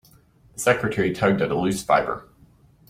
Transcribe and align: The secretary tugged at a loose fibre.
The 0.55 0.59
secretary 0.59 1.13
tugged 1.13 1.43
at 1.43 1.51
a 1.51 1.55
loose 1.55 1.83
fibre. 1.83 2.27